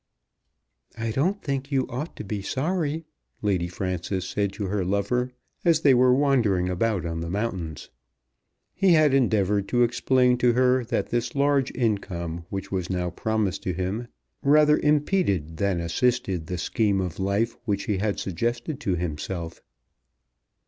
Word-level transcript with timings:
"I 0.97 1.11
don't 1.11 1.43
think 1.43 1.71
you 1.71 1.87
ought 1.87 2.15
to 2.15 2.23
be 2.23 2.41
sorry," 2.41 3.05
Lady 3.43 3.67
Frances 3.67 4.27
said 4.27 4.51
to 4.53 4.65
her 4.65 4.83
lover 4.83 5.31
as 5.63 5.81
they 5.81 5.93
were 5.93 6.11
wandering 6.11 6.69
about 6.69 7.05
on 7.05 7.19
the 7.19 7.29
mountains. 7.29 7.91
He 8.73 8.93
had 8.93 9.13
endeavoured 9.13 9.67
to 9.67 9.83
explain 9.83 10.39
to 10.39 10.53
her 10.53 10.83
that 10.85 11.11
this 11.11 11.35
large 11.35 11.71
income 11.75 12.45
which 12.49 12.71
was 12.71 12.89
now 12.89 13.11
promised 13.11 13.61
to 13.61 13.73
him 13.73 14.07
rather 14.41 14.79
impeded 14.79 15.57
than 15.57 15.79
assisted 15.79 16.47
the 16.47 16.57
scheme 16.57 16.99
of 16.99 17.19
life 17.19 17.55
which 17.65 17.83
he 17.83 17.97
had 17.99 18.19
suggested 18.19 18.79
to 18.79 18.95
himself. 18.95 19.61